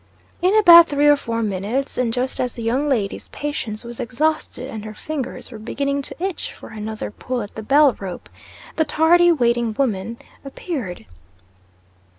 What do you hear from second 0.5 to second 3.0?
about three or four minutes, and just as the young